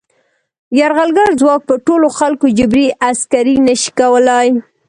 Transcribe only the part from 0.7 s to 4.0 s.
یرغلګر ځواک په ټولو خلکو جبري عسکري نه شي